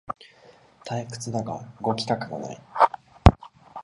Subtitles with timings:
[0.83, 2.59] 退屈だが動きたくもない